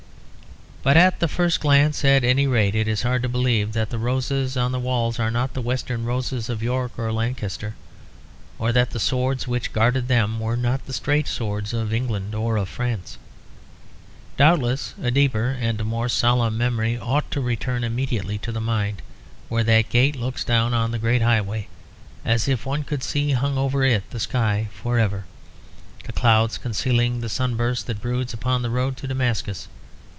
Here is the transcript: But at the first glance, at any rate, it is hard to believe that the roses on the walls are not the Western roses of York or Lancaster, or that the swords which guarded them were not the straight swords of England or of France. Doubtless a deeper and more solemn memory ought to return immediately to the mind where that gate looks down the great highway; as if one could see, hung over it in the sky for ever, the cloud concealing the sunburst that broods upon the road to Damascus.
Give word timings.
But 0.83 0.97
at 0.97 1.19
the 1.19 1.27
first 1.27 1.59
glance, 1.59 2.03
at 2.03 2.23
any 2.23 2.47
rate, 2.47 2.73
it 2.73 2.87
is 2.87 3.03
hard 3.03 3.21
to 3.21 3.29
believe 3.29 3.73
that 3.73 3.91
the 3.91 3.99
roses 3.99 4.57
on 4.57 4.71
the 4.71 4.79
walls 4.79 5.19
are 5.19 5.29
not 5.29 5.53
the 5.53 5.61
Western 5.61 6.05
roses 6.05 6.49
of 6.49 6.63
York 6.63 6.93
or 6.97 7.11
Lancaster, 7.13 7.75
or 8.57 8.71
that 8.71 8.89
the 8.89 8.99
swords 8.99 9.47
which 9.47 9.73
guarded 9.73 10.07
them 10.07 10.39
were 10.39 10.57
not 10.57 10.87
the 10.87 10.91
straight 10.93 11.27
swords 11.27 11.71
of 11.71 11.93
England 11.93 12.33
or 12.33 12.57
of 12.57 12.67
France. 12.67 13.19
Doubtless 14.37 14.95
a 14.99 15.11
deeper 15.11 15.51
and 15.59 15.85
more 15.85 16.09
solemn 16.09 16.57
memory 16.57 16.97
ought 16.97 17.29
to 17.29 17.41
return 17.41 17.83
immediately 17.83 18.39
to 18.39 18.51
the 18.51 18.59
mind 18.59 19.03
where 19.49 19.63
that 19.63 19.89
gate 19.91 20.15
looks 20.15 20.43
down 20.43 20.89
the 20.89 20.97
great 20.97 21.21
highway; 21.21 21.67
as 22.25 22.47
if 22.47 22.65
one 22.65 22.83
could 22.83 23.03
see, 23.03 23.33
hung 23.33 23.55
over 23.55 23.83
it 23.83 23.93
in 23.97 24.01
the 24.09 24.19
sky 24.19 24.67
for 24.73 24.97
ever, 24.97 25.25
the 26.05 26.11
cloud 26.11 26.57
concealing 26.59 27.21
the 27.21 27.29
sunburst 27.29 27.85
that 27.85 28.01
broods 28.01 28.33
upon 28.33 28.63
the 28.63 28.71
road 28.71 28.97
to 28.97 29.05
Damascus. 29.05 29.67